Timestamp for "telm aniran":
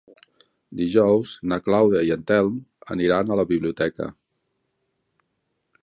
2.31-3.31